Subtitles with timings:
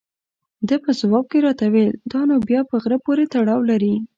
[0.67, 3.93] ده په ځواب کې راته وویل: دا نو بیا په غره پورې تړاو لري.